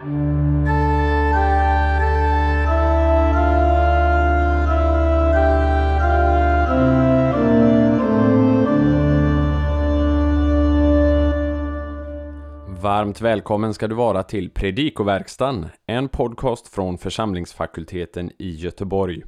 Varmt 0.00 0.12
välkommen 13.20 13.74
ska 13.74 13.88
du 13.88 13.94
vara 13.94 14.22
till 14.22 14.50
Predikoverkstan, 14.50 15.66
en 15.86 16.08
podcast 16.08 16.68
från 16.68 16.98
församlingsfakulteten 16.98 18.30
i 18.38 18.50
Göteborg. 18.50 19.22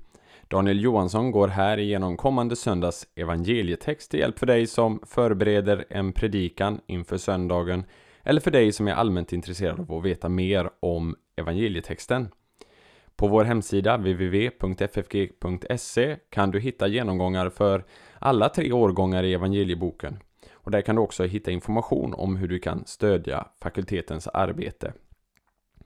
Daniel 0.48 0.80
Johansson 0.80 1.30
går 1.30 1.48
här 1.48 1.78
igenom 1.78 2.16
kommande 2.16 2.56
söndags 2.56 3.06
evangelietext 3.14 4.10
till 4.10 4.20
hjälp 4.20 4.38
för 4.38 4.46
dig 4.46 4.66
som 4.66 5.00
förbereder 5.06 5.84
en 5.90 6.12
predikan 6.12 6.80
inför 6.86 7.16
söndagen 7.16 7.84
eller 8.22 8.40
för 8.40 8.50
dig 8.50 8.72
som 8.72 8.88
är 8.88 8.92
allmänt 8.92 9.32
intresserad 9.32 9.80
av 9.80 9.92
att 9.92 10.04
veta 10.04 10.28
mer 10.28 10.70
om 10.80 11.16
evangelietexten. 11.36 12.28
På 13.16 13.28
vår 13.28 13.44
hemsida 13.44 13.96
www.ffg.se 13.96 15.66
kan 16.30 16.50
du 16.50 16.60
hitta 16.60 16.88
genomgångar 16.88 17.50
för 17.50 17.84
alla 18.18 18.48
tre 18.48 18.72
årgångar 18.72 19.22
i 19.22 19.34
evangelieboken. 19.34 20.18
Och 20.52 20.70
där 20.70 20.80
kan 20.80 20.96
du 20.96 21.02
också 21.02 21.24
hitta 21.24 21.50
information 21.50 22.14
om 22.14 22.36
hur 22.36 22.48
du 22.48 22.58
kan 22.58 22.82
stödja 22.86 23.46
fakultetens 23.62 24.26
arbete. 24.28 24.92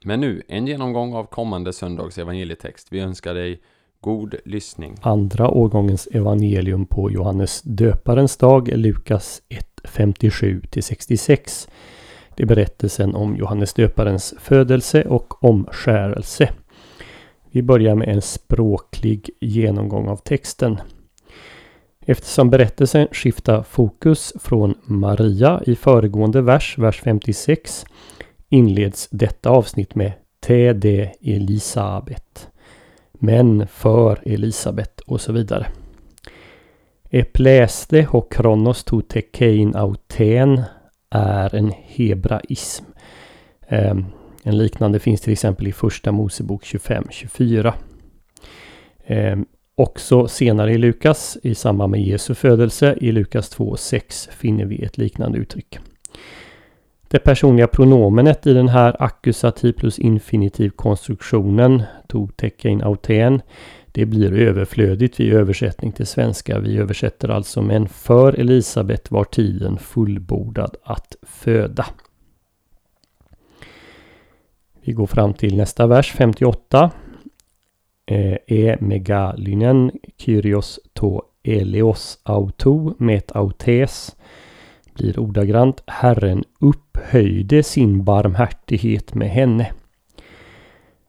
Men 0.03 0.19
nu, 0.21 0.41
en 0.47 0.67
genomgång 0.67 1.13
av 1.13 1.25
kommande 1.25 1.73
söndags 1.73 2.17
evangelietext. 2.17 2.87
Vi 2.91 2.99
önskar 2.99 3.33
dig 3.33 3.61
god 4.01 4.35
lyssning. 4.45 4.95
Andra 5.01 5.49
årgångens 5.49 6.07
evangelium 6.07 6.85
på 6.85 7.11
Johannes 7.11 7.61
döparens 7.61 8.37
dag 8.37 8.67
Lukas 8.67 9.41
1, 9.49 9.81
57-66. 9.83 11.69
Det 12.37 12.43
är 12.43 12.47
berättelsen 12.47 13.15
om 13.15 13.35
Johannes 13.35 13.73
döparens 13.73 14.33
födelse 14.39 15.03
och 15.03 15.43
omskärelse. 15.43 16.49
Vi 17.51 17.61
börjar 17.61 17.95
med 17.95 18.07
en 18.07 18.21
språklig 18.21 19.29
genomgång 19.39 20.07
av 20.07 20.17
texten. 20.17 20.79
Eftersom 21.99 22.49
berättelsen 22.49 23.07
skiftar 23.11 23.63
fokus 23.63 24.33
från 24.39 24.73
Maria 24.83 25.61
i 25.65 25.75
föregående 25.75 26.41
vers, 26.41 26.77
vers 26.77 27.01
56, 27.01 27.85
inleds 28.49 29.07
detta 29.11 29.49
avsnitt 29.49 29.95
med 29.95 30.11
Te 30.39 30.67
Elisabet. 31.21 32.49
Men 33.13 33.67
för 33.67 34.19
Elisabet 34.25 34.99
och 34.99 35.21
så 35.21 35.31
vidare. 35.33 35.67
Epläste 37.09 38.07
och 38.11 38.31
kronos 38.31 38.83
to 38.83 39.01
tekein 39.01 39.75
auten 39.75 40.61
är 41.09 41.55
en 41.55 41.73
hebraism. 41.85 42.85
Ehm, 43.67 44.05
en 44.43 44.57
liknande 44.57 44.99
finns 44.99 45.21
till 45.21 45.33
exempel 45.33 45.67
i 45.67 45.71
Första 45.71 46.11
Mosebok 46.11 46.63
25-24. 46.63 47.73
Ehm, 49.05 49.45
också 49.75 50.27
senare 50.27 50.73
i 50.73 50.77
Lukas, 50.77 51.37
i 51.43 51.55
samband 51.55 51.91
med 51.91 52.01
Jesu 52.01 52.33
födelse, 52.35 52.97
i 53.01 53.11
Lukas 53.11 53.57
2.6 53.57 54.29
finner 54.31 54.65
vi 54.65 54.83
ett 54.83 54.97
liknande 54.97 55.37
uttryck. 55.37 55.79
Det 57.07 57.19
personliga 57.19 57.67
pronomenet 57.67 58.47
i 58.47 58.53
den 58.53 58.67
här 58.67 58.95
ackusativ 58.99 59.73
plus 59.73 59.99
infinitiv 59.99 60.69
konstruktionen, 60.69 61.83
to 62.07 62.27
tekein 62.27 62.81
auten, 62.81 63.41
det 63.91 64.05
blir 64.05 64.33
överflödigt 64.33 65.19
vid 65.19 65.33
översättning 65.33 65.91
till 65.91 66.07
svenska. 66.07 66.59
Vi 66.59 66.77
översätter 66.77 67.29
alltså 67.29 67.61
men 67.61 67.87
för 67.87 68.33
Elisabet 68.33 69.11
var 69.11 69.23
tiden 69.23 69.77
fullbordad 69.77 70.75
att 70.83 71.15
föda. 71.21 71.85
Vi 74.81 74.93
går 74.93 75.07
fram 75.07 75.33
till 75.33 75.57
nästa 75.57 75.87
vers, 75.87 76.11
58. 76.11 76.91
Eh, 78.05 78.37
e 78.47 78.77
megalynen 78.79 79.91
kyrios 80.17 80.79
to 80.93 81.21
eleos 81.43 82.19
auto 82.23 82.93
met 82.97 83.31
autes 83.31 84.15
blir 84.97 85.19
ordagrant 85.19 85.83
Herren 85.87 86.43
upphöjde 86.59 87.63
sin 87.63 88.03
barmhärtighet 88.03 89.13
med 89.13 89.29
henne. 89.29 89.71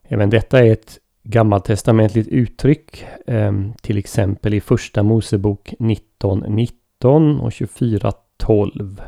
Även 0.03 0.31
detta 0.31 0.67
är 0.67 0.73
ett 0.73 0.99
gammaltestamentligt 1.23 2.29
uttryck. 2.29 3.05
Ehm, 3.27 3.73
till 3.83 3.99
exempel 3.99 4.55
i 4.55 4.61
Första 4.61 5.03
Mosebok 5.03 5.75
19.19 5.79 6.79
19 6.99 7.41
och 7.41 7.51
24.12 7.51 9.01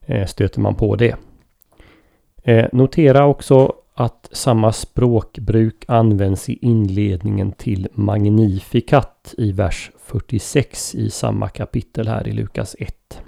eh, 0.00 0.26
stöter 0.26 0.60
man 0.60 0.74
på 0.74 0.96
det. 0.96 1.16
Eh, 2.42 2.66
notera 2.72 3.26
också 3.26 3.72
att 3.94 4.28
samma 4.32 4.72
språkbruk 4.72 5.84
används 5.88 6.48
i 6.48 6.58
inledningen 6.62 7.52
till 7.52 7.88
Magnificat 7.92 9.34
i 9.38 9.52
vers 9.52 9.90
46 9.98 10.94
i 10.94 11.10
samma 11.10 11.48
kapitel 11.48 12.08
här 12.08 12.28
i 12.28 12.32
Lukas 12.32 12.76
1. 12.78 13.22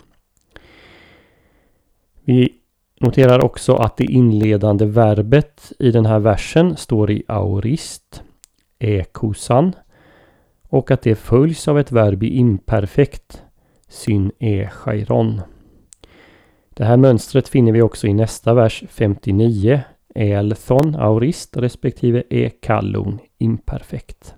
Vi 2.29 2.53
noterar 3.01 3.45
också 3.45 3.75
att 3.75 3.97
det 3.97 4.05
inledande 4.05 4.87
verbet 4.87 5.73
i 5.79 5.91
den 5.91 6.07
här 6.07 6.19
versen 6.19 6.77
står 6.77 7.11
i 7.11 7.23
aorist, 7.29 8.23
ekosan 8.79 9.73
och 10.69 10.91
att 10.91 11.03
det 11.03 11.15
följs 11.15 11.69
av 11.69 11.79
ett 11.79 11.93
verb 11.93 12.23
i 12.23 12.37
imperfekt, 12.37 13.43
syn 13.89 14.33
e 14.39 14.69
chairon. 14.73 15.41
Det 16.71 16.85
här 16.85 16.97
mönstret 16.97 17.49
finner 17.49 17.73
vi 17.73 17.83
också 17.83 18.07
i 18.07 18.15
nästa 18.15 18.55
vers 18.55 18.85
59, 18.89 19.81
elthon 20.15 20.95
aorist 20.95 21.57
respektive 21.57 22.23
e 22.31 22.51
kallon 22.63 23.19
imperfekt. 23.39 24.36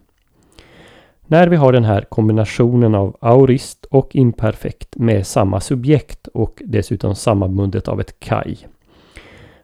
När 1.31 1.49
vi 1.49 1.57
har 1.57 1.73
den 1.73 1.85
här 1.85 2.01
kombinationen 2.01 2.95
av 2.95 3.17
aorist 3.21 3.87
och 3.91 4.17
imperfekt 4.17 4.97
med 4.97 5.27
samma 5.27 5.61
subjekt 5.61 6.27
och 6.27 6.63
dessutom 6.65 7.15
sammanbundet 7.15 7.89
av 7.89 8.01
ett 8.01 8.21
kaj 8.21 8.69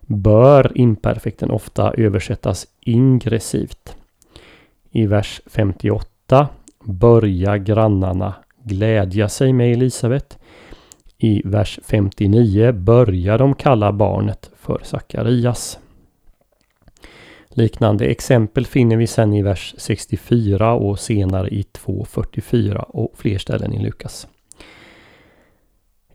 bör 0.01 0.73
imperfekten 0.75 1.51
ofta 1.51 1.93
översättas 1.93 2.67
ingressivt. 2.81 3.97
I 4.91 5.07
vers 5.07 5.41
58 5.47 6.49
börja 6.85 7.59
grannarna 7.59 8.35
glädja 8.63 9.29
sig 9.29 9.53
med 9.53 9.73
Elisabet. 9.73 10.39
I 11.19 11.43
vers 11.45 11.81
59 11.85 12.73
börjar 12.73 13.39
de 13.39 13.55
kalla 13.55 13.93
barnet 13.93 14.51
för 14.57 14.81
Sakarias. 14.83 15.79
Liknande 17.57 18.05
exempel 18.05 18.67
finner 18.67 18.97
vi 18.97 19.07
sen 19.07 19.33
i 19.33 19.43
vers 19.43 19.75
64 19.79 20.75
och 20.75 20.99
senare 20.99 21.49
i 21.49 21.63
2.44 21.63 22.77
och 22.77 23.13
fler 23.17 23.39
ställen 23.39 23.73
i 23.73 23.83
Lukas. 23.83 24.29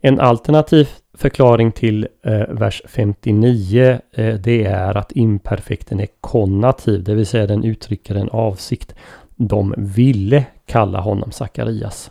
En 0.00 0.20
alternativ 0.20 0.88
förklaring 1.14 1.72
till 1.72 2.08
eh, 2.24 2.48
vers 2.48 2.82
59 2.84 4.00
eh, 4.12 4.34
det 4.34 4.64
är 4.64 4.96
att 4.96 5.12
imperfekten 5.12 6.00
är 6.00 6.08
konativ, 6.20 7.04
det 7.04 7.14
vill 7.14 7.26
säga 7.26 7.46
den 7.46 7.64
uttrycker 7.64 8.14
en 8.14 8.28
avsikt. 8.28 8.94
De 9.36 9.74
ville 9.76 10.44
kalla 10.66 11.00
honom 11.00 11.30
Sakarias. 11.30 12.10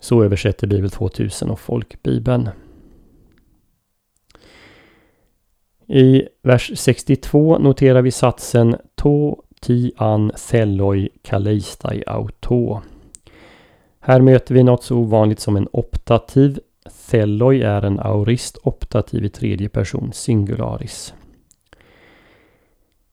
Så 0.00 0.24
översätter 0.24 0.66
Bibel 0.66 0.90
2000 0.90 1.50
och 1.50 1.60
Folkbibeln. 1.60 2.48
I 5.94 6.28
vers 6.42 6.70
62 6.74 7.58
noterar 7.58 8.02
vi 8.02 8.10
satsen 8.10 8.76
To 8.94 9.42
ti 9.60 9.92
an 9.96 10.32
thelloi 10.50 11.08
kaleistai 11.22 12.02
auto. 12.06 12.80
Här 14.00 14.20
möter 14.20 14.54
vi 14.54 14.62
något 14.62 14.84
så 14.84 14.96
ovanligt 14.96 15.40
som 15.40 15.56
en 15.56 15.68
optativ. 15.72 16.58
Thelloi 17.10 17.62
är 17.62 17.82
en 17.82 18.00
aurist 18.00 18.58
optativ 18.62 19.24
i 19.24 19.28
tredje 19.28 19.68
person 19.68 20.12
singularis. 20.12 21.14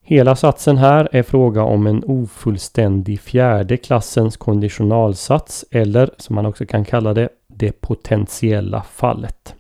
Hela 0.02 0.36
satsen 0.36 0.78
här 0.78 1.10
är 1.12 1.24
fråga 1.24 1.64
om 1.64 1.88
en 1.88 2.04
ofullständig 2.04 3.20
fjärde 3.20 3.78
klassens 3.78 4.38
konditionalsats 4.38 5.66
eller 5.72 6.10
som 6.18 6.36
man 6.36 6.46
också 6.46 6.66
kan 6.66 6.86
kalla 6.86 7.14
det, 7.14 7.30
det 7.48 7.82
potentiella 7.82 8.84
fallet. 8.84 9.56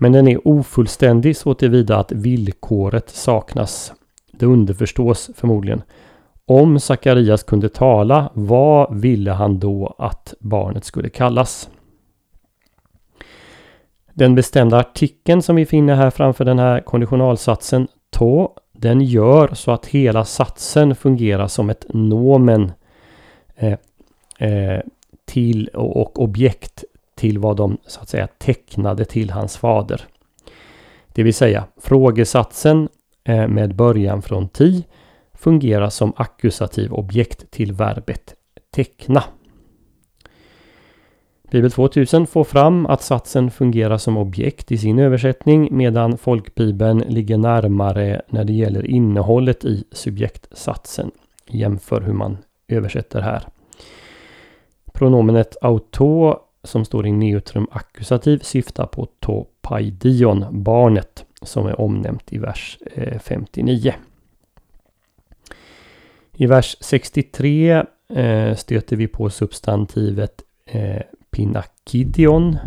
Men 0.00 0.12
den 0.12 0.28
är 0.28 0.48
ofullständig 0.48 1.36
så 1.36 1.54
tillvida 1.54 1.96
att 1.96 2.12
villkoret 2.12 3.10
saknas. 3.10 3.92
Det 4.32 4.46
underförstås 4.46 5.30
förmodligen. 5.34 5.82
Om 6.46 6.80
Sakarias 6.80 7.42
kunde 7.42 7.68
tala, 7.68 8.30
vad 8.34 9.00
ville 9.00 9.30
han 9.30 9.58
då 9.58 9.94
att 9.98 10.34
barnet 10.40 10.84
skulle 10.84 11.08
kallas? 11.08 11.70
Den 14.14 14.34
bestämda 14.34 14.78
artikeln 14.78 15.42
som 15.42 15.56
vi 15.56 15.66
finner 15.66 15.94
här 15.94 16.10
framför 16.10 16.44
den 16.44 16.58
här 16.58 16.80
konditionalsatsen, 16.80 17.88
to, 18.10 18.48
den 18.72 19.00
gör 19.00 19.54
så 19.54 19.70
att 19.70 19.86
hela 19.86 20.24
satsen 20.24 20.94
fungerar 20.94 21.46
som 21.46 21.70
ett 21.70 21.86
nomen 21.88 22.72
eh, 23.56 23.78
eh, 24.38 24.80
till 25.24 25.68
och 25.68 26.22
objekt 26.22 26.84
till 27.18 27.38
vad 27.38 27.56
de 27.56 27.78
så 27.86 28.00
att 28.00 28.08
säga 28.08 28.26
tecknade 28.26 29.04
till 29.04 29.30
hans 29.30 29.56
fader. 29.56 30.04
Det 31.08 31.22
vill 31.22 31.34
säga 31.34 31.64
frågesatsen 31.76 32.88
eh, 33.24 33.48
med 33.48 33.74
början 33.74 34.22
från 34.22 34.48
ti 34.48 34.84
fungerar 35.34 35.90
som 35.90 36.12
ackusativ 36.16 36.92
objekt 36.92 37.50
till 37.50 37.72
verbet 37.72 38.34
teckna. 38.70 39.24
Bibel 41.50 41.70
2000 41.70 42.26
får 42.26 42.44
fram 42.44 42.86
att 42.86 43.02
satsen 43.02 43.50
fungerar 43.50 43.98
som 43.98 44.16
objekt 44.16 44.72
i 44.72 44.78
sin 44.78 44.98
översättning 44.98 45.68
medan 45.70 46.18
folkbibeln 46.18 46.98
ligger 46.98 47.38
närmare 47.38 48.22
när 48.28 48.44
det 48.44 48.52
gäller 48.52 48.86
innehållet 48.86 49.64
i 49.64 49.84
subjektsatsen. 49.92 51.10
Jämför 51.46 52.00
hur 52.00 52.12
man 52.12 52.38
översätter 52.68 53.20
här. 53.20 53.42
Pronomenet 54.92 55.56
auto 55.62 56.36
som 56.64 56.84
står 56.84 57.06
i 57.06 57.12
neutrum 57.12 57.66
ackusativ 57.70 58.38
syftar 58.38 58.86
på 58.86 59.08
topaidion, 59.20 60.44
barnet, 60.50 61.24
som 61.42 61.66
är 61.66 61.80
omnämnt 61.80 62.32
i 62.32 62.38
vers 62.38 62.78
eh, 62.94 63.18
59. 63.18 63.94
I 66.32 66.46
vers 66.46 66.76
63 66.80 67.84
eh, 68.14 68.54
stöter 68.54 68.96
vi 68.96 69.06
på 69.06 69.30
substantivet 69.30 70.42
eh, 70.66 71.02
pinakidion. 71.30 72.58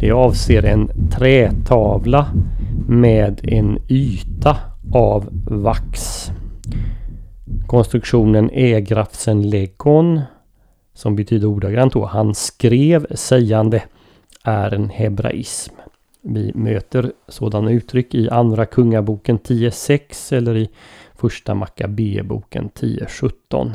Det 0.00 0.10
avser 0.10 0.64
en 0.64 1.10
trätavla 1.10 2.26
med 2.88 3.40
en 3.42 3.78
yta 3.88 4.56
av 4.92 5.28
vax. 5.46 6.26
Konstruktionen 7.66 8.50
Egrafsen 8.50 9.50
legon 9.50 10.20
som 11.00 11.16
betyder 11.16 11.46
ordagrant 11.46 11.92
då 11.92 12.04
han 12.04 12.34
skrev 12.34 13.06
sägande 13.14 13.82
är 14.44 14.74
en 14.74 14.90
hebraism. 14.90 15.74
Vi 16.22 16.52
möter 16.54 17.12
sådana 17.28 17.70
uttryck 17.70 18.14
i 18.14 18.28
Andra 18.30 18.66
Kungaboken 18.66 19.38
10.6 19.38 20.36
eller 20.36 20.56
i 20.56 20.70
Första 21.14 21.54
Makabeboken 21.54 22.70
10.17. 22.70 23.74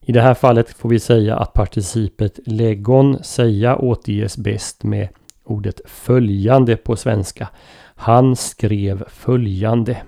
I 0.00 0.12
det 0.12 0.20
här 0.20 0.34
fallet 0.34 0.70
får 0.70 0.88
vi 0.88 0.98
säga 0.98 1.36
att 1.36 1.52
participet 1.52 2.38
legon, 2.46 3.24
säga, 3.24 3.76
återges 3.76 4.36
bäst 4.36 4.84
med 4.84 5.08
ordet 5.44 5.80
följande 5.84 6.76
på 6.76 6.96
svenska. 6.96 7.48
Han 7.94 8.36
skrev 8.36 9.04
följande. 9.08 10.02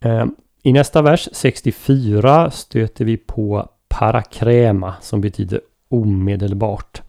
Ehm, 0.00 0.34
i 0.62 0.72
nästa 0.72 1.02
vers 1.02 1.28
64 1.32 2.50
stöter 2.50 3.04
vi 3.04 3.16
på 3.16 3.68
parakrema 3.88 4.94
som 5.00 5.20
betyder 5.20 5.60
omedelbart. 5.88 7.02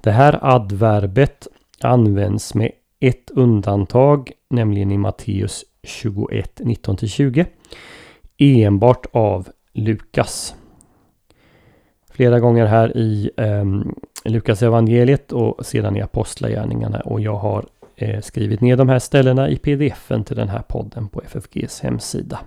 Det 0.00 0.10
här 0.10 0.38
adverbet 0.42 1.48
används 1.80 2.54
med 2.54 2.70
ett 3.00 3.30
undantag, 3.30 4.32
nämligen 4.50 4.92
i 4.92 4.98
Matteus 4.98 5.64
21, 5.82 6.60
19-20. 6.60 7.46
Enbart 8.38 9.06
av 9.12 9.48
Lukas. 9.72 10.54
Flera 12.10 12.40
gånger 12.40 12.66
här 12.66 12.96
i 12.96 13.30
eh, 13.36 13.64
Lukas 14.24 14.62
evangeliet 14.62 15.32
och 15.32 15.66
sedan 15.66 15.96
i 15.96 16.02
Apostlagärningarna 16.02 17.00
och 17.00 17.20
jag 17.20 17.36
har 17.36 17.66
eh, 17.96 18.20
skrivit 18.20 18.60
ner 18.60 18.76
de 18.76 18.88
här 18.88 18.98
ställena 18.98 19.48
i 19.48 19.56
pdf-en 19.56 20.24
till 20.24 20.36
den 20.36 20.48
här 20.48 20.62
podden 20.62 21.08
på 21.08 21.22
FFGs 21.22 21.80
hemsida. 21.80 22.40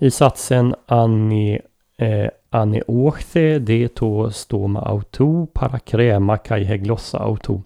I 0.00 0.10
satsen 0.10 0.74
Anni 0.86 1.60
eh, 1.96 2.28
Aneochthe 2.50 3.58
de 3.58 3.88
to 3.88 4.30
stoma 4.30 4.80
auto 4.80 5.46
parakrema 5.46 6.36
kai 6.36 6.64
heglossa 6.64 7.18
auto 7.18 7.62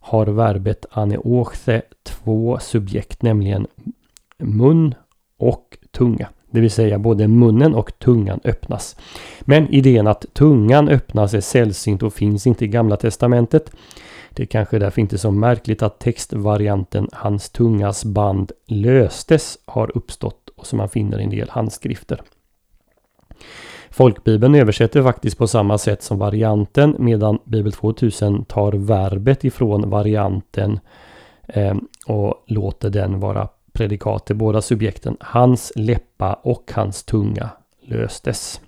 har 0.00 0.26
verbet 0.26 0.86
aneochthe 0.90 1.82
två 2.02 2.58
subjekt, 2.60 3.22
nämligen 3.22 3.66
mun 4.38 4.94
och 5.38 5.78
tunga. 5.90 6.28
Det 6.50 6.60
vill 6.60 6.70
säga 6.70 6.98
både 6.98 7.28
munnen 7.28 7.74
och 7.74 7.98
tungan 7.98 8.40
öppnas. 8.44 8.96
Men 9.40 9.68
idén 9.68 10.06
att 10.06 10.26
tungan 10.32 10.88
öppnas 10.88 11.34
är 11.34 11.40
sällsynt 11.40 12.02
och 12.02 12.14
finns 12.14 12.46
inte 12.46 12.64
i 12.64 12.68
Gamla 12.68 12.96
Testamentet. 12.96 13.72
Det 14.30 14.42
är 14.42 14.46
kanske 14.46 14.78
därför 14.78 15.00
inte 15.00 15.18
så 15.18 15.30
märkligt 15.30 15.82
att 15.82 15.98
textvarianten 15.98 17.08
Hans 17.12 17.50
tungas 17.50 18.04
band 18.04 18.52
löstes 18.66 19.58
har 19.64 19.96
uppstått 19.96 20.41
och 20.62 20.66
som 20.66 20.76
man 20.76 20.88
finner 20.88 21.20
i 21.20 21.24
en 21.24 21.30
del 21.30 21.50
handskrifter. 21.50 22.22
Folkbibeln 23.90 24.54
översätter 24.54 25.02
faktiskt 25.02 25.38
på 25.38 25.46
samma 25.46 25.78
sätt 25.78 26.02
som 26.02 26.18
varianten 26.18 26.96
medan 26.98 27.38
Bibel 27.44 27.72
2000 27.72 28.44
tar 28.44 28.72
verbet 28.72 29.44
ifrån 29.44 29.90
varianten 29.90 30.80
eh, 31.48 31.74
och 32.06 32.44
låter 32.46 32.90
den 32.90 33.20
vara 33.20 33.48
predikat 33.72 34.26
till 34.26 34.36
båda 34.36 34.62
subjekten. 34.62 35.16
Hans 35.20 35.72
läppa 35.76 36.34
och 36.34 36.72
hans 36.74 37.04
tunga 37.04 37.50
löstes. 37.80 38.60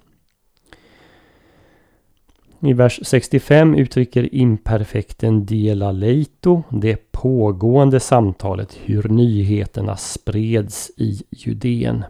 I 2.64 2.72
vers 2.72 3.00
65 3.02 3.74
uttrycker 3.74 4.34
imperfekten 4.34 5.46
dela 5.46 5.92
leito 5.92 6.62
det 6.70 7.12
pågående 7.12 8.00
samtalet 8.00 8.78
hur 8.84 9.08
nyheterna 9.08 9.96
spreds 9.96 10.90
i 10.96 11.22
Judeen. 11.30 12.04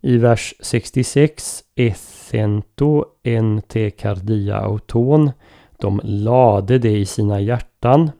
I 0.00 0.16
vers 0.16 0.54
66 0.60 1.64
Ethento 1.74 3.04
ente 3.22 3.90
cardia 3.90 4.56
auton. 4.56 5.30
De 5.78 6.00
lade 6.04 6.78
det 6.78 6.96
i 6.96 7.06
sina 7.06 7.40
hjärtan. 7.40 8.10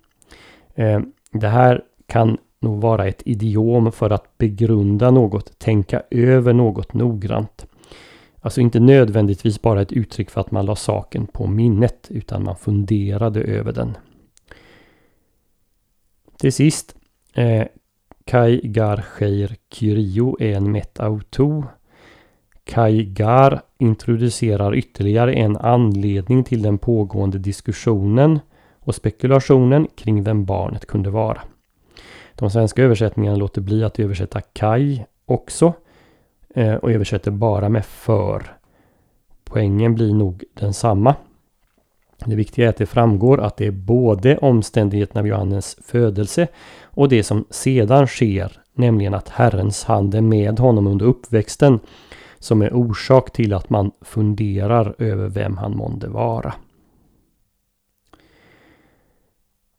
Eh, 0.75 1.01
det 1.33 1.49
här 1.49 1.83
kan 2.07 2.39
nog 2.61 2.81
vara 2.81 3.07
ett 3.07 3.23
idiom 3.25 3.93
för 3.93 4.11
att 4.11 4.39
begrunda 4.39 5.11
något, 5.11 5.59
tänka 5.59 6.03
över 6.11 6.53
något 6.53 6.95
noggrant. 6.95 7.67
Alltså 8.45 8.61
inte 8.61 8.81
nödvändigtvis 8.81 9.63
bara 9.63 9.83
ett 9.83 9.93
uttryck 9.93 10.31
för 10.31 10.41
att 10.41 10.51
man 10.51 10.67
la 10.67 10.77
saken 10.77 11.27
på 11.27 11.47
minnet 11.47 12.07
utan 12.11 12.45
man 12.45 12.57
funderade 12.57 13.41
över 13.41 13.73
den. 13.73 13.97
Till 16.39 16.53
sist, 16.53 16.97
eh, 17.35 17.67
Kai 18.25 18.61
Garcheir 18.65 19.57
Kyrio 19.73 20.37
är 20.41 20.57
en 20.57 20.73
metauto. 20.73 21.65
Kai 22.65 23.05
Gar 23.05 23.63
introducerar 23.79 24.75
ytterligare 24.75 25.33
en 25.33 25.57
anledning 25.57 26.45
till 26.45 26.63
den 26.63 26.79
pågående 26.79 27.39
diskussionen 27.39 28.41
och 28.81 28.95
spekulationen 28.95 29.89
kring 29.97 30.23
vem 30.23 30.45
barnet 30.45 30.87
kunde 30.87 31.11
vara. 31.11 31.43
De 32.35 32.51
svenska 32.51 32.83
översättningarna 32.83 33.37
låter 33.37 33.61
bli 33.61 33.85
att 33.85 34.01
översätta 34.01 34.41
Kai 34.41 35.05
också 35.25 35.73
eh, 36.55 36.75
och 36.75 36.93
översätter 36.93 37.31
bara 37.31 37.69
med 37.69 37.85
för. 37.85 38.57
Poängen 39.45 39.95
blir 39.95 40.15
nog 40.15 40.45
densamma. 40.55 41.15
Det 42.25 42.37
viktiga 42.37 42.65
är 42.65 42.69
att 42.69 42.77
det 42.77 42.87
framgår 42.87 43.41
att 43.41 43.57
det 43.57 43.67
är 43.67 43.71
både 43.71 44.39
omständigheterna 44.39 45.23
vid 45.23 45.33
Johannes 45.33 45.77
födelse 45.85 46.49
och 46.85 47.09
det 47.09 47.23
som 47.23 47.45
sedan 47.51 48.07
sker, 48.07 48.53
nämligen 48.75 49.15
att 49.15 49.29
Herrens 49.29 49.85
hand 49.85 50.15
är 50.15 50.21
med 50.21 50.59
honom 50.59 50.87
under 50.87 51.07
uppväxten, 51.07 51.81
som 52.39 52.63
är 52.63 52.75
orsak 52.75 53.33
till 53.33 53.55
att 53.55 53.71
man 53.71 53.91
funderar 54.01 54.95
över 54.99 55.29
vem 55.29 55.57
han 55.57 55.77
månde 55.77 56.09
vara. 56.09 56.55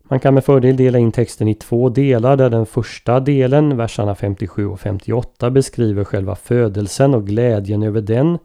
Man 0.08 0.20
kan 0.20 0.34
med 0.34 0.46
fördel 0.46 0.78
dela 0.78 0.98
in 0.98 1.12
texten 1.12 1.48
i 1.48 1.56
två 1.56 1.90
delar 1.90 2.38
där 2.38 2.50
den 2.50 2.66
första 2.66 3.20
delen, 3.20 3.78
verserna 3.78 4.16
57 4.16 4.68
och 4.68 4.80
58, 4.80 5.50
beskriver 5.50 6.04
själva 6.04 6.36
födelsen 6.36 7.14
och 7.14 7.28
glädjen 7.28 7.84
över 7.84 8.02
den. 8.02 8.38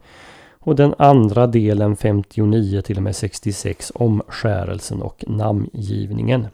Och 0.59 0.75
den 0.75 0.95
andra 0.97 1.47
delen 1.47 1.95
59 1.95 2.81
till 2.81 2.97
och 2.97 3.03
med 3.03 3.15
66 3.15 3.91
omskärelsen 3.95 5.01
och 5.01 5.23
namngivningen. 5.27 6.47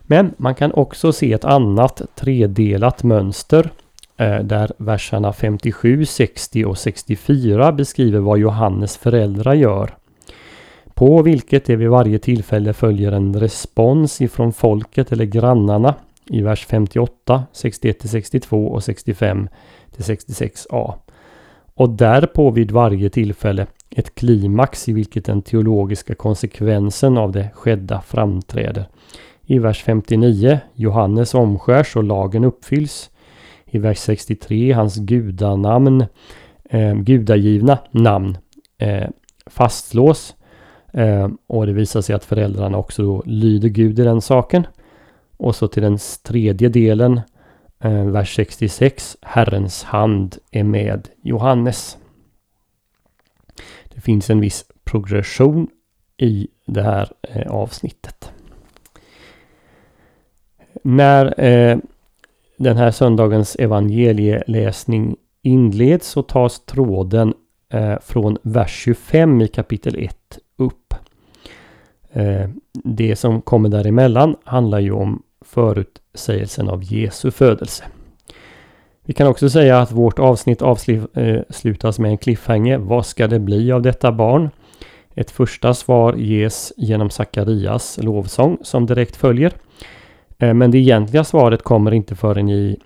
Men 0.00 0.34
man 0.36 0.54
kan 0.54 0.72
också 0.72 1.12
se 1.12 1.32
ett 1.32 1.44
annat 1.44 2.02
tredelat 2.14 3.02
mönster 3.02 3.70
eh, 4.16 4.38
där 4.38 4.72
verserna 4.76 5.32
57, 5.32 6.04
60 6.04 6.64
och 6.64 6.78
64 6.78 7.72
beskriver 7.72 8.18
vad 8.18 8.38
Johannes 8.38 8.96
föräldrar 8.96 9.54
gör 9.54 9.94
på 10.94 11.22
vilket 11.22 11.64
det 11.64 11.76
vid 11.76 11.88
varje 11.88 12.18
tillfälle 12.18 12.72
följer 12.72 13.12
en 13.12 13.40
respons 13.40 14.20
ifrån 14.20 14.52
folket 14.52 15.12
eller 15.12 15.24
grannarna 15.24 15.94
i 16.30 16.42
vers 16.42 16.66
58, 16.66 17.44
61-62 17.52 18.66
och 18.66 18.80
65-66a. 18.80 20.94
Och 21.74 21.90
därpå 21.90 22.50
vid 22.50 22.70
varje 22.70 23.10
tillfälle 23.10 23.66
ett 23.90 24.14
klimax 24.14 24.88
i 24.88 24.92
vilket 24.92 25.24
den 25.24 25.42
teologiska 25.42 26.14
konsekvensen 26.14 27.18
av 27.18 27.32
det 27.32 27.50
skedda 27.54 28.00
framträder. 28.00 28.88
I 29.46 29.58
vers 29.58 29.82
59 29.82 30.58
Johannes 30.74 31.34
omskärs 31.34 31.96
och 31.96 32.04
lagen 32.04 32.44
uppfylls. 32.44 33.10
I 33.66 33.78
vers 33.78 33.98
63 33.98 34.72
hans 34.72 34.96
gudanamn, 34.96 36.04
eh, 36.70 36.94
gudagivna 36.94 37.78
namn 37.90 38.38
eh, 38.78 39.08
fastslås 39.46 40.34
Eh, 40.94 41.28
och 41.46 41.66
det 41.66 41.72
visar 41.72 42.00
sig 42.00 42.14
att 42.14 42.24
föräldrarna 42.24 42.78
också 42.78 43.02
då 43.02 43.22
lyder 43.26 43.68
Gud 43.68 43.98
i 43.98 44.04
den 44.04 44.20
saken. 44.20 44.66
Och 45.36 45.56
så 45.56 45.68
till 45.68 45.82
den 45.82 45.98
tredje 46.22 46.68
delen, 46.68 47.20
eh, 47.80 48.04
vers 48.04 48.34
66. 48.34 49.16
Herrens 49.22 49.82
hand 49.84 50.36
är 50.50 50.64
med 50.64 51.08
Johannes. 51.22 51.98
Det 53.94 54.00
finns 54.00 54.30
en 54.30 54.40
viss 54.40 54.64
progression 54.84 55.68
i 56.16 56.48
det 56.66 56.82
här 56.82 57.12
eh, 57.22 57.52
avsnittet. 57.52 58.32
När 60.82 61.40
eh, 61.40 61.78
den 62.56 62.76
här 62.76 62.90
söndagens 62.90 63.56
evangelieläsning 63.56 65.16
inleds 65.42 66.08
så 66.08 66.22
tas 66.22 66.66
tråden 66.66 67.34
eh, 67.68 67.98
från 68.02 68.38
vers 68.42 68.70
25 68.70 69.40
i 69.40 69.48
kapitel 69.48 70.04
1 70.04 70.38
Eh, 72.14 72.48
det 72.72 73.16
som 73.16 73.42
kommer 73.42 73.68
däremellan 73.68 74.36
handlar 74.44 74.80
ju 74.80 74.92
om 74.92 75.22
förutsägelsen 75.40 76.68
av 76.68 76.82
Jesu 76.82 77.30
födelse. 77.30 77.84
Vi 79.06 79.12
kan 79.12 79.26
också 79.26 79.50
säga 79.50 79.80
att 79.80 79.92
vårt 79.92 80.18
avsnitt 80.18 80.62
avslutas 80.62 81.98
eh, 81.98 82.02
med 82.02 82.10
en 82.10 82.18
cliffhanger. 82.18 82.78
Vad 82.78 83.06
ska 83.06 83.26
det 83.26 83.38
bli 83.38 83.72
av 83.72 83.82
detta 83.82 84.12
barn? 84.12 84.50
Ett 85.14 85.30
första 85.30 85.74
svar 85.74 86.14
ges 86.14 86.72
genom 86.76 87.10
Sakarias 87.10 87.98
lovsång 88.02 88.58
som 88.62 88.86
direkt 88.86 89.16
följer. 89.16 89.52
Eh, 90.38 90.54
men 90.54 90.70
det 90.70 90.78
egentliga 90.78 91.24
svaret 91.24 91.62
kommer 91.62 91.94
inte 91.94 92.14
förrän 92.14 92.48
i 92.48 92.78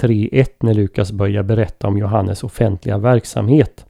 3.1 0.00 0.46
när 0.60 0.74
Lukas 0.74 1.12
börjar 1.12 1.42
berätta 1.42 1.88
om 1.88 1.98
Johannes 1.98 2.44
offentliga 2.44 2.98
verksamhet. 2.98 3.86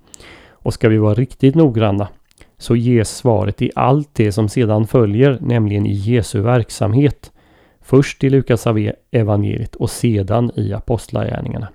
Och 0.50 0.74
ska 0.74 0.88
vi 0.88 0.98
vara 0.98 1.14
riktigt 1.14 1.54
noggranna 1.54 2.08
så 2.58 2.76
ges 2.76 3.16
svaret 3.16 3.62
i 3.62 3.70
allt 3.74 4.10
det 4.12 4.32
som 4.32 4.48
sedan 4.48 4.86
följer, 4.86 5.38
nämligen 5.40 5.86
i 5.86 5.92
Jesu 5.92 6.40
verksamhet. 6.40 7.32
Först 7.80 8.24
i 8.24 8.30
Lukas 8.30 8.66
e- 8.66 8.92
evangeliet 9.10 9.74
och 9.74 9.90
sedan 9.90 10.50
i 10.54 10.72
Apostlagärningarna. 10.72 11.68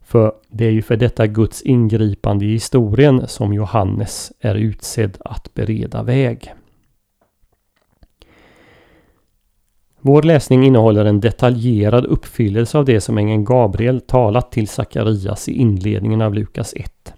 För 0.00 0.32
det 0.48 0.66
är 0.66 0.70
ju 0.70 0.82
för 0.82 0.96
detta 0.96 1.26
Guds 1.26 1.62
ingripande 1.62 2.44
i 2.44 2.52
historien 2.52 3.28
som 3.28 3.52
Johannes 3.52 4.32
är 4.40 4.54
utsedd 4.54 5.18
att 5.20 5.54
bereda 5.54 6.02
väg. 6.02 6.54
Vår 10.00 10.22
läsning 10.22 10.64
innehåller 10.64 11.04
en 11.04 11.20
detaljerad 11.20 12.04
uppfyllelse 12.04 12.78
av 12.78 12.84
det 12.84 13.00
som 13.00 13.18
ängeln 13.18 13.44
Gabriel 13.44 14.00
talat 14.00 14.52
till 14.52 14.68
Sakarias 14.68 15.48
i 15.48 15.52
inledningen 15.52 16.22
av 16.22 16.34
Lukas 16.34 16.74
1. 16.76 17.14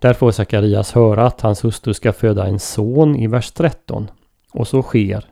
Där 0.00 0.12
får 0.12 0.30
Sakarias 0.30 0.92
höra 0.92 1.26
att 1.26 1.40
hans 1.40 1.64
hustru 1.64 1.94
ska 1.94 2.12
föda 2.12 2.46
en 2.46 2.58
son 2.58 3.16
i 3.16 3.26
vers 3.26 3.50
13. 3.50 4.10
Och 4.52 4.68
så 4.68 4.82
sker 4.82 5.24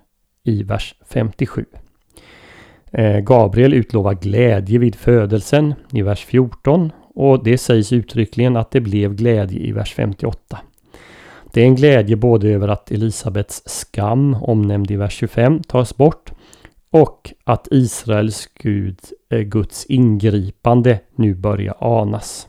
i 0.45 0.63
vers 0.63 0.95
57. 1.09 1.65
Eh, 2.91 3.21
Gabriel 3.21 3.75
utlovar 3.75 4.15
glädje 4.15 4.79
vid 4.79 4.95
födelsen 4.95 5.75
i 5.93 6.03
vers 6.03 6.25
14 6.25 6.93
och 7.15 7.45
det 7.45 7.59
sägs 7.59 7.93
uttryckligen 7.93 8.57
att 8.57 8.71
det 8.71 8.81
blev 8.81 9.15
glädje 9.15 9.61
i 9.61 9.73
vers 9.73 9.95
58. 9.95 10.59
Det 11.53 11.61
är 11.61 11.65
en 11.65 11.75
glädje 11.75 12.17
både 12.17 12.49
över 12.49 12.69
att 12.69 12.91
Elisabets 12.91 13.63
skam, 13.67 14.35
omnämnd 14.35 14.91
i 14.91 14.97
vers 14.97 15.13
25, 15.13 15.63
tas 15.63 15.97
bort 15.97 16.33
och 16.91 17.33
att 17.45 17.69
Israels 17.71 18.49
Gud, 18.55 18.99
eh, 19.31 19.41
Guds 19.41 19.87
ingripande 19.87 21.01
nu 21.15 21.35
börjar 21.35 21.77
anas. 21.81 22.49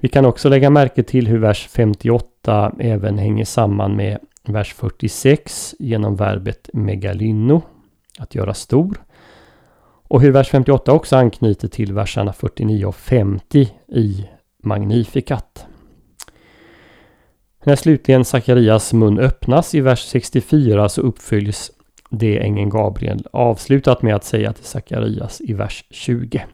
Vi 0.00 0.08
kan 0.08 0.24
också 0.24 0.48
lägga 0.48 0.70
märke 0.70 1.02
till 1.02 1.28
hur 1.28 1.38
vers 1.38 1.68
58 1.68 2.72
även 2.78 3.18
hänger 3.18 3.44
samman 3.44 3.96
med 3.96 4.18
vers 4.44 4.74
46 4.74 5.74
genom 5.78 6.16
verbet 6.16 6.70
megalino, 6.72 7.62
att 8.18 8.34
göra 8.34 8.54
stor. 8.54 9.04
Och 10.08 10.22
hur 10.22 10.32
vers 10.32 10.48
58 10.48 10.92
också 10.92 11.16
anknyter 11.16 11.68
till 11.68 11.92
verserna 11.92 12.32
49 12.32 12.86
och 12.86 12.96
50 12.96 13.68
i 13.88 14.28
Magnificat. 14.62 15.66
När 17.64 17.76
slutligen 17.76 18.24
Sakarias 18.24 18.92
mun 18.92 19.18
öppnas 19.18 19.74
i 19.74 19.80
vers 19.80 20.04
64 20.04 20.88
så 20.88 21.00
uppfylls 21.00 21.70
det 22.10 22.38
ängeln 22.38 22.70
Gabriel 22.70 23.26
avslutat 23.32 24.02
med 24.02 24.14
att 24.14 24.24
säga 24.24 24.52
till 24.52 24.64
Sakarias 24.64 25.40
i 25.40 25.52
vers 25.52 25.84
20. 25.90 26.44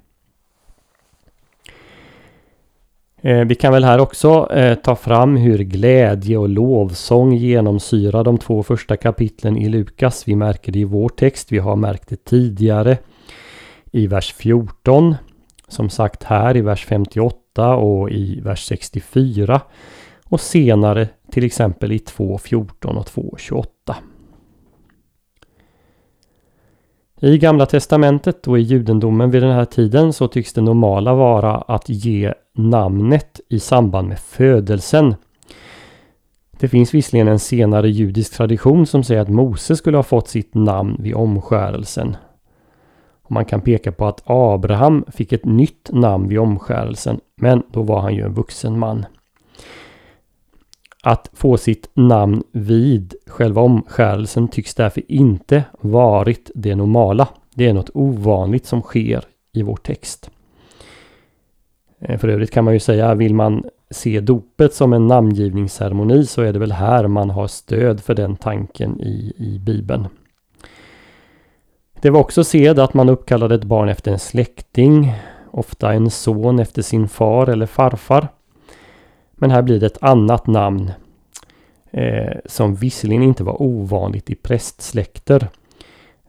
Eh, 3.13 3.13
Eh, 3.24 3.44
vi 3.44 3.54
kan 3.54 3.72
väl 3.72 3.84
här 3.84 3.98
också 3.98 4.48
eh, 4.52 4.74
ta 4.74 4.96
fram 4.96 5.36
hur 5.36 5.58
glädje 5.58 6.38
och 6.38 6.48
lovsång 6.48 7.34
genomsyrar 7.34 8.24
de 8.24 8.38
två 8.38 8.62
första 8.62 8.96
kapitlen 8.96 9.56
i 9.56 9.68
Lukas. 9.68 10.28
Vi 10.28 10.36
märker 10.36 10.72
det 10.72 10.78
i 10.78 10.84
vår 10.84 11.08
text. 11.08 11.52
Vi 11.52 11.58
har 11.58 11.76
märkt 11.76 12.08
det 12.08 12.24
tidigare 12.24 12.98
i 13.92 14.06
vers 14.06 14.34
14. 14.34 15.14
Som 15.68 15.90
sagt 15.90 16.22
här 16.22 16.56
i 16.56 16.60
vers 16.60 16.86
58 16.86 17.76
och 17.76 18.10
i 18.10 18.40
vers 18.40 18.64
64. 18.64 19.60
Och 20.24 20.40
senare 20.40 21.08
till 21.30 21.44
exempel 21.44 21.92
i 21.92 21.98
2.14 21.98 22.96
och 22.96 23.06
2.28. 23.06 23.66
I 27.24 27.38
Gamla 27.38 27.66
Testamentet 27.66 28.48
och 28.48 28.58
i 28.58 28.62
judendomen 28.62 29.30
vid 29.30 29.42
den 29.42 29.52
här 29.52 29.64
tiden 29.64 30.12
så 30.12 30.28
tycks 30.28 30.52
det 30.52 30.60
normala 30.60 31.14
vara 31.14 31.56
att 31.56 31.88
ge 31.88 32.34
namnet 32.52 33.40
i 33.48 33.60
samband 33.60 34.08
med 34.08 34.18
födelsen. 34.18 35.14
Det 36.50 36.68
finns 36.68 36.94
visserligen 36.94 37.28
en 37.28 37.38
senare 37.38 37.90
judisk 37.90 38.32
tradition 38.32 38.86
som 38.86 39.04
säger 39.04 39.20
att 39.20 39.28
Mose 39.28 39.76
skulle 39.76 39.96
ha 39.96 40.02
fått 40.02 40.28
sitt 40.28 40.54
namn 40.54 40.96
vid 40.98 41.14
omskärelsen. 41.14 42.16
Man 43.28 43.44
kan 43.44 43.60
peka 43.60 43.92
på 43.92 44.06
att 44.06 44.22
Abraham 44.24 45.04
fick 45.12 45.32
ett 45.32 45.44
nytt 45.44 45.90
namn 45.92 46.28
vid 46.28 46.38
omskärelsen, 46.38 47.20
men 47.36 47.62
då 47.70 47.82
var 47.82 48.00
han 48.00 48.14
ju 48.14 48.22
en 48.22 48.34
vuxen 48.34 48.78
man. 48.78 49.06
Att 51.06 51.30
få 51.32 51.56
sitt 51.56 51.90
namn 51.94 52.42
vid 52.52 53.14
själva 53.26 53.62
omskärelsen 53.62 54.48
tycks 54.48 54.74
därför 54.74 55.02
inte 55.08 55.64
varit 55.80 56.50
det 56.54 56.74
normala. 56.74 57.28
Det 57.54 57.66
är 57.66 57.72
något 57.72 57.90
ovanligt 57.94 58.66
som 58.66 58.82
sker 58.82 59.24
i 59.52 59.62
vår 59.62 59.76
text. 59.76 60.30
Eh, 62.00 62.18
för 62.18 62.28
övrigt 62.28 62.50
kan 62.50 62.64
man 62.64 62.74
ju 62.74 62.80
säga, 62.80 63.14
vill 63.14 63.34
man 63.34 63.64
se 63.90 64.20
dopet 64.20 64.74
som 64.74 64.92
en 64.92 65.06
namngivningsceremoni 65.06 66.26
så 66.26 66.42
är 66.42 66.52
det 66.52 66.58
väl 66.58 66.72
här 66.72 67.06
man 67.06 67.30
har 67.30 67.46
stöd 67.46 68.00
för 68.00 68.14
den 68.14 68.36
tanken 68.36 69.00
i, 69.00 69.32
i 69.36 69.58
Bibeln. 69.58 70.06
Det 72.00 72.10
var 72.10 72.20
också 72.20 72.44
sed 72.44 72.78
att 72.78 72.94
man 72.94 73.08
uppkallade 73.08 73.54
ett 73.54 73.64
barn 73.64 73.88
efter 73.88 74.12
en 74.12 74.18
släkting, 74.18 75.14
ofta 75.50 75.92
en 75.92 76.10
son 76.10 76.58
efter 76.58 76.82
sin 76.82 77.08
far 77.08 77.46
eller 77.46 77.66
farfar. 77.66 78.28
Men 79.44 79.50
här 79.50 79.62
blir 79.62 79.80
det 79.80 79.86
ett 79.86 80.02
annat 80.02 80.46
namn 80.46 80.92
eh, 81.90 82.36
som 82.46 82.74
visserligen 82.74 83.22
inte 83.22 83.44
var 83.44 83.62
ovanligt 83.62 84.30
i 84.30 84.34
prästsläkter. 84.34 85.48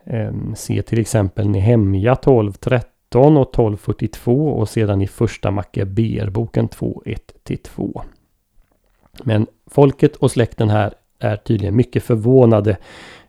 Eh, 0.04 0.34
se 0.56 0.82
till 0.82 1.00
exempel 1.00 1.50
Nehemja 1.50 2.14
1213 2.14 3.38
och 3.38 3.50
1242 3.50 4.50
och 4.50 4.70
sedan 4.70 5.02
i 5.02 5.08
första 5.08 5.52
Makkabéerboken 5.52 6.70
2.1-2. 6.70 8.02
Men 9.24 9.48
folket 9.68 10.16
och 10.16 10.32
släkten 10.32 10.70
här 10.70 10.94
är 11.20 11.36
tydligen 11.36 11.76
mycket 11.76 12.04
förvånade 12.04 12.78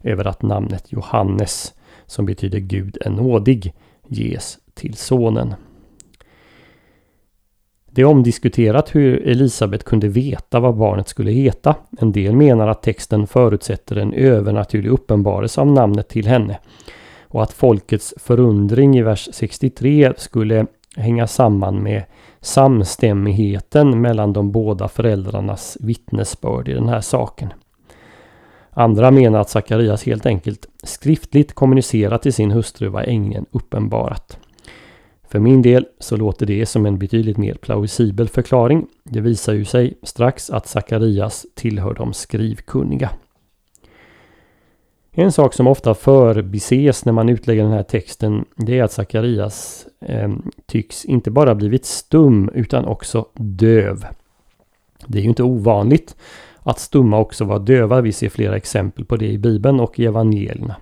över 0.03 0.27
att 0.27 0.43
namnet 0.43 0.93
Johannes, 0.93 1.75
som 2.07 2.27
betyder 2.27 2.59
Gud 2.59 2.99
är 3.01 3.11
nådig, 3.11 3.75
ges 4.09 4.59
till 4.75 4.95
sonen. 4.95 5.55
Det 7.97 8.03
är 8.03 8.07
omdiskuterat 8.07 8.95
hur 8.95 9.29
Elisabet 9.29 9.85
kunde 9.85 10.09
veta 10.09 10.61
vad 10.61 10.77
barnet 10.77 11.09
skulle 11.09 11.31
heta. 11.31 11.75
En 12.01 12.13
del 12.13 12.37
menar 12.37 12.69
att 12.69 12.83
texten 12.83 13.27
förutsätter 13.27 13.97
en 13.97 14.13
övernaturlig 14.13 14.91
uppenbarelse 14.91 15.61
av 15.61 15.67
namnet 15.67 16.09
till 16.09 16.27
henne. 16.27 16.59
Och 17.23 17.43
att 17.43 17.53
folkets 17.53 18.15
förundring 18.17 18.99
i 18.99 19.03
vers 19.03 19.29
63 19.33 20.13
skulle 20.17 20.67
hänga 20.97 21.27
samman 21.27 21.83
med 21.83 22.03
samstämmigheten 22.41 24.01
mellan 24.01 24.33
de 24.33 24.53
båda 24.53 24.89
föräldrarnas 24.89 25.77
vittnesbörd 25.81 26.69
i 26.69 26.73
den 26.73 26.89
här 26.89 27.01
saken. 27.01 27.53
Andra 28.71 29.11
menar 29.11 29.41
att 29.41 29.51
Sakarias 29.51 30.05
helt 30.05 30.27
enkelt 30.27 30.67
skriftligt 30.83 31.53
kommunicerat 31.53 32.23
till 32.23 32.33
sin 32.33 32.51
hustru 32.51 32.89
vad 32.89 33.05
ängeln 33.05 33.47
uppenbarat. 33.51 34.39
För 35.29 35.39
min 35.39 35.63
del 35.63 35.87
så 35.99 36.17
låter 36.17 36.47
det 36.47 36.67
som 36.67 36.87
en 36.87 36.99
betydligt 36.99 37.37
mer 37.37 37.55
plausibel 37.55 38.29
förklaring. 38.29 38.87
Det 39.05 39.21
visar 39.21 39.53
ju 39.53 39.65
sig 39.65 39.99
strax 40.03 40.51
att 40.51 40.67
Sakarias 40.67 41.47
tillhör 41.55 41.95
de 41.95 42.13
skrivkunniga. 42.13 43.11
En 45.13 45.33
sak 45.33 45.55
som 45.55 45.67
ofta 45.67 45.95
förbises 45.95 47.05
när 47.05 47.13
man 47.13 47.29
utlägger 47.29 47.63
den 47.63 47.73
här 47.73 47.83
texten 47.83 48.45
det 48.57 48.79
är 48.79 48.85
att 48.85 48.93
Sakarias 48.93 49.87
eh, 50.01 50.33
tycks 50.67 51.05
inte 51.05 51.31
bara 51.31 51.55
blivit 51.55 51.85
stum 51.85 52.51
utan 52.55 52.85
också 52.85 53.27
döv. 53.35 54.07
Det 55.07 55.19
är 55.19 55.23
ju 55.23 55.29
inte 55.29 55.43
ovanligt 55.43 56.17
att 56.63 56.81
stumma 56.81 57.19
också 57.19 57.45
var 57.45 57.59
döva. 57.59 58.01
Vi 58.01 58.13
ser 58.13 58.29
flera 58.29 58.57
exempel 58.57 59.05
på 59.05 59.17
det 59.17 59.27
i 59.27 59.39
Bibeln 59.39 59.81
och 59.81 59.99
i 59.99 60.05
evangelierna. 60.05 60.77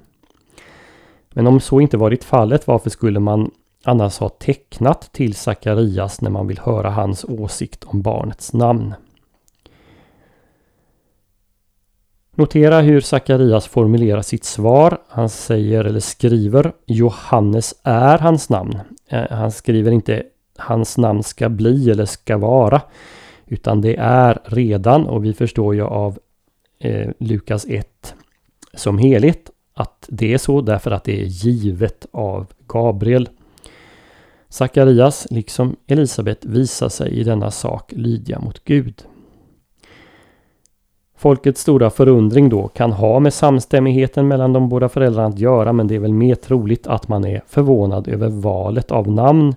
Men 1.33 1.47
om 1.47 1.61
så 1.61 1.81
inte 1.81 1.97
varit 1.97 2.25
fallet, 2.25 2.67
varför 2.67 2.91
skulle 2.91 3.21
man 3.21 3.51
annars 3.85 4.19
ha 4.19 4.29
tecknat 4.29 5.13
till 5.13 5.35
Sakarias 5.35 6.21
när 6.21 6.31
man 6.31 6.47
vill 6.47 6.59
höra 6.59 6.91
hans 6.91 7.25
åsikt 7.25 7.85
om 7.85 8.03
barnets 8.03 8.53
namn? 8.53 8.95
Notera 12.37 12.81
hur 12.81 13.01
Sakarias 13.01 13.67
formulerar 13.67 14.23
sitt 14.23 14.45
svar. 14.45 14.99
Han 15.09 15.29
säger 15.29 15.85
eller 15.85 16.01
skriver 16.01 16.73
Johannes 16.87 17.75
är 17.83 18.19
hans 18.19 18.49
namn. 18.49 18.81
Eh, 19.09 19.31
han 19.31 19.53
skriver 19.53 19.93
inte 19.93 20.23
hans 20.57 20.99
namn 20.99 21.23
ska 21.23 21.49
bli 21.49 21.91
eller 21.91 22.05
ska 22.05 22.37
vara. 22.37 22.83
Utan 23.47 23.81
det 23.81 23.97
är 23.99 24.39
redan 24.45 25.07
och 25.07 25.25
vi 25.25 25.35
förstår 25.35 25.75
ju 25.75 25.83
av 25.83 26.19
eh, 26.79 27.11
Lukas 27.19 27.67
1 27.69 28.15
som 28.75 28.99
helhet 28.99 29.51
att 29.75 30.09
det 30.09 30.35
är 30.35 30.39
så 30.39 30.61
därför 30.61 30.91
att 30.91 31.05
det 31.05 31.21
är 31.21 31.25
givet 31.25 32.07
av 32.11 32.47
Gabriel. 32.67 33.29
Sakarias, 34.55 35.27
liksom 35.31 35.77
Elisabet, 35.87 36.45
visar 36.45 36.89
sig 36.89 37.11
i 37.11 37.25
denna 37.25 37.51
sak 37.51 37.93
lydiga 37.97 38.39
mot 38.39 38.65
Gud. 38.65 39.03
Folkets 41.17 41.61
stora 41.61 41.91
förundring 41.91 42.49
då 42.49 42.69
kan 42.69 42.93
ha 42.93 43.21
med 43.21 43.35
samstämmigheten 43.35 44.29
mellan 44.29 44.53
de 44.53 44.69
båda 44.69 44.89
föräldrarna 44.89 45.29
att 45.29 45.39
göra 45.39 45.73
men 45.73 45.89
det 45.89 45.95
är 45.95 45.99
väl 45.99 46.13
mer 46.13 46.35
troligt 46.35 46.87
att 46.87 47.09
man 47.09 47.25
är 47.25 47.43
förvånad 47.47 48.09
över 48.09 48.29
valet 48.29 48.91
av 48.91 49.11
namn 49.11 49.55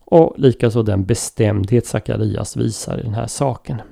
och 0.00 0.34
likaså 0.36 0.82
den 0.82 1.04
bestämdhet 1.04 1.86
Sakarias 1.86 2.56
visar 2.56 2.98
i 2.98 3.02
den 3.02 3.14
här 3.14 3.26
saken. 3.26 3.82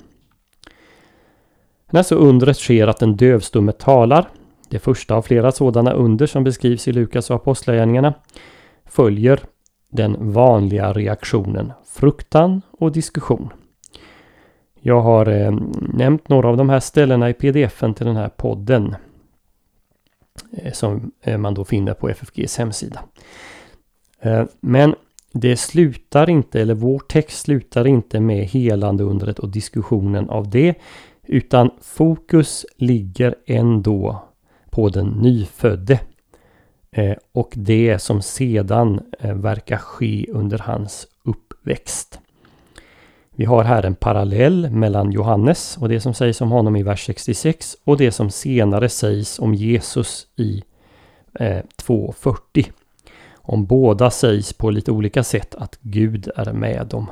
När 1.91 2.03
så 2.03 2.15
undret 2.15 2.57
sker 2.57 2.87
att 2.87 2.99
den 2.99 3.17
dövstumme 3.17 3.73
talar, 3.73 4.29
det 4.69 4.79
första 4.79 5.15
av 5.15 5.23
flera 5.23 5.53
sådana 5.53 5.93
under 5.93 6.27
som 6.27 6.45
beskrivs 6.45 6.89
i 6.89 6.93
Lukas 6.93 7.31
och 7.31 7.37
Apostlagärningarna, 7.37 8.15
följer 8.85 9.41
den 9.89 10.33
vanliga 10.33 10.93
reaktionen 10.93 11.73
fruktan 11.87 12.63
och 12.71 12.93
diskussion. 12.93 13.49
Jag 14.81 15.01
har 15.01 15.27
eh, 15.27 15.59
nämnt 15.81 16.29
några 16.29 16.49
av 16.49 16.57
de 16.57 16.69
här 16.69 16.81
ställena 16.81 17.31
i 17.31 17.35
pdfen 17.35 17.95
till 17.95 18.07
den 18.07 18.17
här 18.17 18.29
podden. 18.29 18.97
Eh, 20.53 20.73
som 20.73 21.13
eh, 21.23 21.39
man 21.39 21.55
då 21.55 21.65
finner 21.65 21.95
på 21.95 22.09
FFGs 22.09 22.59
hemsida. 22.59 23.01
Eh, 24.21 24.45
men 24.61 24.95
det 25.33 25.57
slutar 25.57 26.31
inte, 26.31 26.61
eller 26.61 26.75
vår 26.75 26.99
text 26.99 27.39
slutar 27.39 27.87
inte 27.87 28.21
med 28.21 28.45
helande 28.45 29.05
undret 29.05 29.39
och 29.39 29.49
diskussionen 29.49 30.31
av 30.31 30.51
det. 30.51 30.75
Utan 31.27 31.71
fokus 31.81 32.67
ligger 32.77 33.35
ändå 33.47 34.23
på 34.71 34.89
den 34.89 35.07
nyfödde. 35.07 36.01
Eh, 36.97 37.17
och 37.33 37.53
det 37.57 37.99
som 37.99 38.23
sedan 38.23 39.01
eh, 39.21 39.35
verkar 39.35 39.77
ske 39.77 40.27
under 40.33 40.59
hans 40.59 41.07
uppväxt. 41.23 42.21
Vi 43.31 43.45
har 43.45 43.65
här 43.65 43.83
en 43.83 43.95
parallell 43.95 44.71
mellan 44.71 45.13
Johannes 45.13 45.77
och 45.81 45.89
det 45.89 46.01
som 46.01 46.15
sägs 46.15 46.41
om 46.41 46.51
honom 46.51 46.77
i 46.77 46.83
vers 46.83 47.07
66 47.07 47.77
och 47.85 47.97
det 47.97 48.13
som 48.13 48.31
senare 48.31 48.89
sägs 48.89 49.39
om 49.39 49.55
Jesus 49.55 50.27
i 50.37 50.63
eh, 51.41 51.63
2.40. 51.83 52.67
Om 53.35 53.67
båda 53.67 54.11
sägs 54.11 54.53
på 54.53 54.71
lite 54.71 54.93
olika 54.93 55.25
sätt 55.25 55.55
att 55.55 55.79
Gud 55.81 56.31
är 56.37 56.53
med 56.53 56.87
dem. 56.87 57.11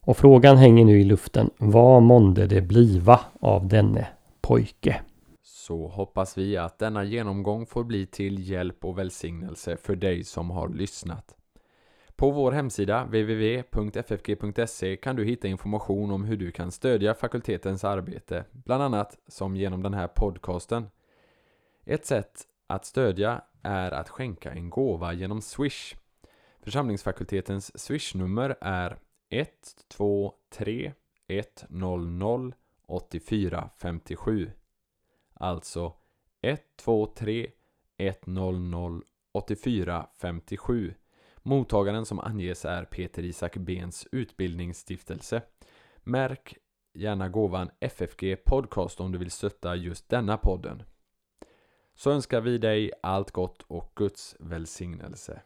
Och 0.00 0.16
frågan 0.16 0.56
hänger 0.56 0.84
nu 0.84 1.00
i 1.00 1.04
luften. 1.04 1.50
Vad 1.58 2.02
månde 2.02 2.46
det 2.46 2.60
bliva 2.60 3.20
av 3.40 3.68
denne 3.68 4.06
pojke? 4.40 5.00
Så 5.50 5.86
hoppas 5.86 6.38
vi 6.38 6.56
att 6.56 6.78
denna 6.78 7.04
genomgång 7.04 7.66
får 7.66 7.84
bli 7.84 8.06
till 8.06 8.50
hjälp 8.50 8.84
och 8.84 8.98
välsignelse 8.98 9.76
för 9.76 9.96
dig 9.96 10.24
som 10.24 10.50
har 10.50 10.68
lyssnat. 10.68 11.36
På 12.16 12.30
vår 12.30 12.52
hemsida 12.52 13.04
www.ffg.se 13.04 14.96
kan 14.96 15.16
du 15.16 15.24
hitta 15.24 15.48
information 15.48 16.10
om 16.10 16.24
hur 16.24 16.36
du 16.36 16.50
kan 16.50 16.72
stödja 16.72 17.14
fakultetens 17.14 17.84
arbete, 17.84 18.44
bland 18.52 18.82
annat 18.82 19.18
som 19.26 19.56
genom 19.56 19.82
den 19.82 19.94
här 19.94 20.08
podcasten. 20.08 20.86
Ett 21.84 22.06
sätt 22.06 22.42
att 22.66 22.84
stödja 22.84 23.42
är 23.62 23.90
att 23.90 24.08
skänka 24.08 24.52
en 24.52 24.70
gåva 24.70 25.12
genom 25.12 25.42
Swish. 25.42 25.94
Församlingsfakultetens 26.62 27.78
Swish-nummer 27.80 28.56
är 28.60 28.98
123 29.30 30.92
100 31.28 32.52
8457. 32.86 34.50
Alltså 35.38 35.92
123 36.42 37.50
100 37.96 39.00
8457. 39.32 40.94
Mottagaren 41.42 42.06
som 42.06 42.20
anges 42.20 42.64
är 42.64 42.84
Peter 42.84 43.24
Isak 43.24 43.56
Bens 43.56 44.06
utbildningsstiftelse. 44.12 45.42
Märk 45.96 46.54
gärna 46.94 47.28
gåvan 47.28 47.70
FFG 47.80 48.36
Podcast 48.44 49.00
om 49.00 49.12
du 49.12 49.18
vill 49.18 49.30
stötta 49.30 49.76
just 49.76 50.08
denna 50.08 50.36
podden. 50.36 50.82
Så 51.94 52.10
önskar 52.10 52.40
vi 52.40 52.58
dig 52.58 52.92
allt 53.02 53.30
gott 53.30 53.62
och 53.62 53.92
Guds 53.94 54.36
välsignelse. 54.38 55.42